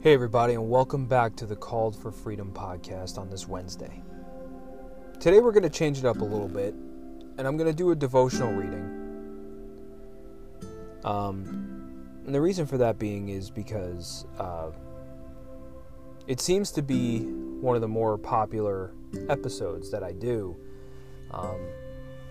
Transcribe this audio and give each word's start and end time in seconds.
Hey, 0.00 0.14
everybody, 0.14 0.54
and 0.54 0.70
welcome 0.70 1.06
back 1.06 1.34
to 1.34 1.44
the 1.44 1.56
Called 1.56 1.96
for 1.96 2.12
Freedom 2.12 2.52
podcast 2.54 3.18
on 3.18 3.28
this 3.28 3.48
Wednesday. 3.48 4.00
Today, 5.18 5.40
we're 5.40 5.50
going 5.50 5.64
to 5.64 5.68
change 5.68 5.98
it 5.98 6.04
up 6.04 6.20
a 6.20 6.24
little 6.24 6.46
bit, 6.46 6.72
and 7.36 7.48
I'm 7.48 7.56
going 7.56 7.68
to 7.68 7.76
do 7.76 7.90
a 7.90 7.96
devotional 7.96 8.52
reading. 8.52 8.94
Um, 11.02 12.00
and 12.24 12.32
the 12.32 12.40
reason 12.40 12.64
for 12.64 12.78
that 12.78 13.00
being 13.00 13.30
is 13.30 13.50
because 13.50 14.24
uh, 14.38 14.70
it 16.28 16.40
seems 16.40 16.70
to 16.72 16.82
be 16.82 17.22
one 17.60 17.74
of 17.74 17.80
the 17.80 17.88
more 17.88 18.16
popular 18.16 18.92
episodes 19.28 19.90
that 19.90 20.04
I 20.04 20.12
do. 20.12 20.56
Um, 21.32 21.58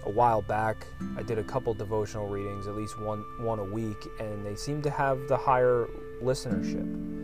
a 0.05 0.09
while 0.09 0.41
back, 0.41 0.88
I 1.18 1.21
did 1.21 1.38
a 1.38 1.43
couple 1.43 1.73
devotional 1.73 2.29
readings, 2.29 2.65
at 2.65 2.77
least 2.77 2.98
one 3.02 3.26
one 3.40 3.59
a 3.59 3.65
week, 3.65 4.07
and 4.21 4.45
they 4.45 4.55
seem 4.55 4.81
to 4.84 4.90
have 4.90 5.27
the 5.27 5.35
higher 5.35 5.90
listenership. 6.23 7.16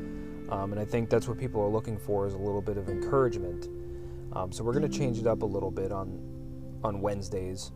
Um, 0.53 0.71
and 0.71 0.79
I 0.79 0.85
think 0.85 1.09
that's 1.09 1.27
what 1.27 1.39
people 1.39 1.61
are 1.61 1.67
looking 1.67 1.97
for 1.97 2.27
is 2.27 2.35
a 2.35 2.37
little 2.37 2.61
bit 2.61 2.77
of 2.77 2.87
encouragement. 2.87 3.69
Um, 4.33 4.51
so 4.51 4.63
we're 4.63 4.73
going 4.73 4.87
to 4.87 4.97
change 4.97 5.17
it 5.17 5.25
up 5.25 5.41
a 5.41 5.45
little 5.45 5.71
bit 5.71 5.91
on 5.91 6.19
on 6.83 7.01
Wednesdays 7.01 7.71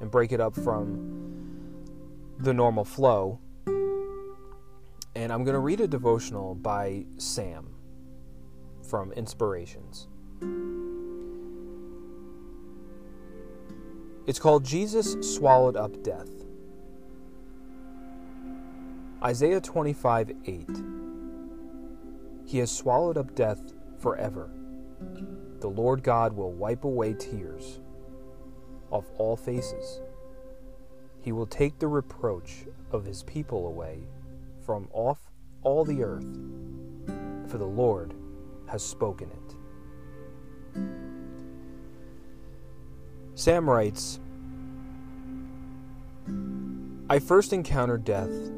and 0.00 0.10
break 0.10 0.32
it 0.32 0.40
up 0.40 0.54
from 0.54 1.80
the 2.40 2.52
normal 2.52 2.84
flow. 2.84 3.40
And 5.14 5.32
I'm 5.32 5.44
going 5.44 5.54
to 5.54 5.60
read 5.60 5.80
a 5.80 5.88
devotional 5.88 6.54
by 6.56 7.06
Sam 7.16 7.70
from 8.82 9.10
Inspirations. 9.12 10.08
It's 14.26 14.38
called 14.38 14.62
Jesus 14.62 15.16
Swallowed 15.22 15.76
Up 15.76 16.02
Death. 16.02 16.28
Isaiah 19.22 19.60
25 19.60 20.32
8. 20.44 20.99
He 22.50 22.58
has 22.58 22.70
swallowed 22.72 23.16
up 23.16 23.36
death 23.36 23.60
forever. 24.00 24.50
The 25.60 25.68
Lord 25.68 26.02
God 26.02 26.32
will 26.32 26.50
wipe 26.50 26.82
away 26.82 27.14
tears 27.14 27.78
off 28.90 29.04
all 29.18 29.36
faces. 29.36 30.00
He 31.20 31.30
will 31.30 31.46
take 31.46 31.78
the 31.78 31.86
reproach 31.86 32.66
of 32.90 33.04
his 33.04 33.22
people 33.22 33.68
away 33.68 34.00
from 34.66 34.88
off 34.92 35.30
all 35.62 35.84
the 35.84 36.02
earth, 36.02 36.26
for 37.46 37.56
the 37.56 37.68
Lord 37.68 38.14
has 38.66 38.84
spoken 38.84 39.30
it. 39.30 39.54
Sam 43.36 43.70
writes 43.70 44.18
I 47.08 47.20
first 47.20 47.52
encountered 47.52 48.04
death 48.04 48.50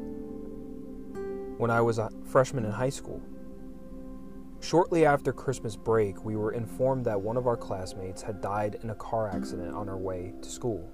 when 1.59 1.69
I 1.69 1.81
was 1.81 1.99
a 1.99 2.09
freshman 2.25 2.65
in 2.65 2.71
high 2.71 2.89
school. 2.89 3.21
Shortly 4.63 5.05
after 5.05 5.33
Christmas 5.33 5.75
break, 5.75 6.23
we 6.23 6.37
were 6.37 6.53
informed 6.53 7.03
that 7.03 7.19
one 7.19 7.35
of 7.35 7.47
our 7.47 7.57
classmates 7.57 8.21
had 8.21 8.39
died 8.39 8.79
in 8.81 8.91
a 8.91 8.95
car 8.95 9.27
accident 9.27 9.75
on 9.75 9.89
our 9.89 9.97
way 9.97 10.33
to 10.41 10.49
school. 10.49 10.89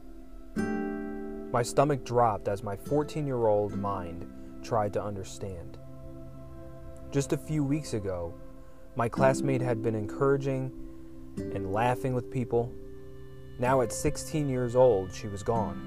My 0.56 1.62
stomach 1.62 2.04
dropped 2.04 2.48
as 2.48 2.64
my 2.64 2.76
14 2.76 3.28
year 3.28 3.46
old 3.46 3.78
mind 3.78 4.26
tried 4.64 4.92
to 4.94 5.04
understand. 5.04 5.78
Just 7.12 7.32
a 7.32 7.38
few 7.38 7.64
weeks 7.64 7.94
ago, 7.94 8.34
my 8.96 9.08
classmate 9.08 9.62
had 9.62 9.84
been 9.84 9.94
encouraging 9.94 10.72
and 11.38 11.72
laughing 11.72 12.16
with 12.16 12.32
people. 12.32 12.74
Now, 13.60 13.82
at 13.82 13.94
16 13.94 14.50
years 14.50 14.76
old, 14.76 15.14
she 15.14 15.28
was 15.28 15.44
gone. 15.44 15.78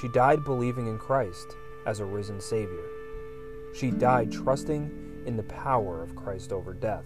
She 0.00 0.06
died 0.06 0.44
believing 0.44 0.86
in 0.86 0.98
Christ 0.98 1.56
as 1.84 1.98
a 1.98 2.04
risen 2.04 2.40
Savior. 2.40 2.86
She 3.74 3.90
died 3.90 4.30
trusting 4.30 5.03
in 5.26 5.36
the 5.36 5.42
power 5.44 6.02
of 6.02 6.14
Christ 6.16 6.52
over 6.52 6.72
death. 6.72 7.04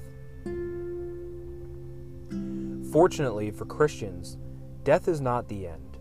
Fortunately 2.92 3.50
for 3.50 3.64
Christians, 3.64 4.38
death 4.84 5.08
is 5.08 5.20
not 5.20 5.48
the 5.48 5.66
end. 5.66 5.98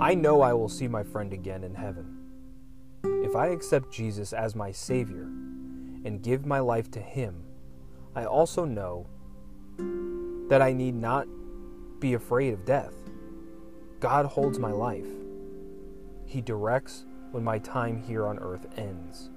I 0.00 0.14
know 0.14 0.40
I 0.40 0.52
will 0.52 0.68
see 0.68 0.88
my 0.88 1.04
friend 1.04 1.32
again 1.32 1.62
in 1.62 1.74
heaven. 1.74 2.18
If 3.04 3.36
I 3.36 3.48
accept 3.48 3.92
Jesus 3.92 4.32
as 4.32 4.56
my 4.56 4.72
Savior 4.72 5.22
and 6.04 6.22
give 6.22 6.44
my 6.44 6.58
life 6.58 6.90
to 6.92 7.00
Him, 7.00 7.44
I 8.16 8.24
also 8.24 8.64
know 8.64 9.06
that 10.48 10.60
I 10.60 10.72
need 10.72 10.94
not 10.94 11.28
be 12.00 12.14
afraid 12.14 12.52
of 12.52 12.64
death. 12.64 12.94
God 14.00 14.26
holds 14.26 14.58
my 14.58 14.72
life. 14.72 15.06
He 16.26 16.40
directs 16.40 17.04
when 17.30 17.44
my 17.44 17.58
time 17.58 18.02
here 18.02 18.26
on 18.26 18.38
earth 18.38 18.66
ends. 18.76 19.30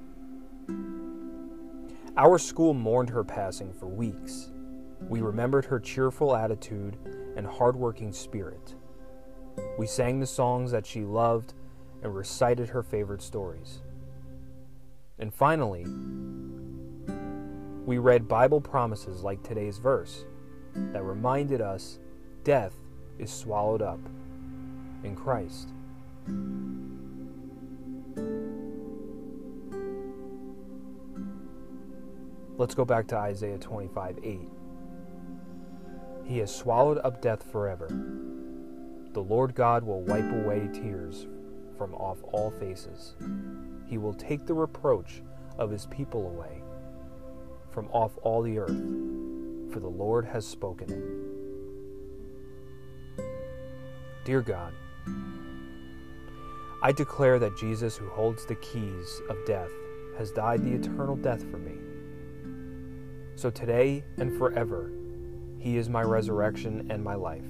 Our 2.17 2.39
school 2.39 2.73
mourned 2.73 3.11
her 3.11 3.23
passing 3.23 3.71
for 3.71 3.85
weeks. 3.85 4.49
We 5.07 5.21
remembered 5.21 5.65
her 5.65 5.79
cheerful 5.79 6.35
attitude 6.35 6.97
and 7.35 7.45
hardworking 7.45 8.11
spirit. 8.11 8.73
We 9.77 9.85
sang 9.85 10.19
the 10.19 10.25
songs 10.25 10.71
that 10.71 10.83
she 10.83 11.03
loved 11.03 11.53
and 12.01 12.15
recited 12.15 12.69
her 12.69 12.81
favorite 12.81 13.21
stories. 13.21 13.81
And 15.19 15.31
finally, 15.31 15.85
we 17.85 17.99
read 17.99 18.27
Bible 18.27 18.61
promises 18.61 19.21
like 19.21 19.43
today's 19.43 19.77
verse 19.77 20.25
that 20.73 21.03
reminded 21.03 21.61
us 21.61 21.99
death 22.43 22.73
is 23.19 23.31
swallowed 23.31 23.83
up 23.83 23.99
in 25.03 25.15
Christ. 25.15 25.69
Let's 32.57 32.73
go 32.73 32.85
back 32.85 33.05
to 33.09 33.17
Isaiah 33.17 33.59
25 33.59 34.17
8. 34.23 34.39
He 36.25 36.39
has 36.39 36.53
swallowed 36.53 36.97
up 37.03 37.21
death 37.21 37.43
forever. 37.51 37.87
The 39.13 39.21
Lord 39.21 39.53
God 39.53 39.83
will 39.83 40.01
wipe 40.01 40.31
away 40.31 40.67
tears 40.73 41.27
from 41.77 41.93
off 41.93 42.17
all 42.33 42.49
faces. 42.49 43.13
He 43.85 43.99
will 43.99 44.15
take 44.15 44.47
the 44.47 44.55
reproach 44.55 45.21
of 45.59 45.69
his 45.69 45.85
people 45.85 46.27
away 46.27 46.63
from 47.69 47.89
off 47.91 48.17
all 48.23 48.41
the 48.41 48.57
earth, 48.57 48.81
for 49.71 49.79
the 49.79 49.87
Lord 49.87 50.25
has 50.25 50.43
spoken 50.45 50.91
it. 53.17 53.23
Dear 54.25 54.41
God, 54.41 54.73
I 56.81 56.91
declare 56.91 57.37
that 57.37 57.55
Jesus, 57.55 57.95
who 57.95 58.09
holds 58.09 58.47
the 58.47 58.55
keys 58.55 59.21
of 59.29 59.37
death, 59.45 59.69
has 60.17 60.31
died 60.31 60.63
the 60.63 60.73
eternal 60.73 61.15
death 61.15 61.43
for 61.51 61.59
me. 61.59 61.75
So 63.37 63.51
today 63.51 64.03
and 64.17 64.35
forever, 64.35 64.91
He 65.59 65.77
is 65.77 65.89
my 65.89 66.01
resurrection 66.01 66.87
and 66.89 67.03
my 67.03 67.13
life. 67.13 67.45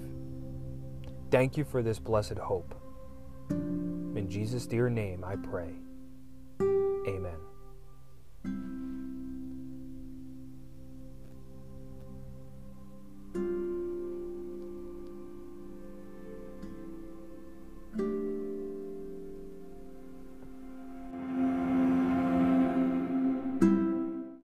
Thank 1.32 1.56
you 1.56 1.64
for 1.64 1.82
this 1.82 1.98
blessed 1.98 2.38
hope. 2.38 2.76
In 3.50 4.28
Jesus' 4.30 4.68
dear 4.68 4.90
name, 4.90 5.24
I 5.24 5.38
pray. 5.38 5.76
Amen. 6.60 7.47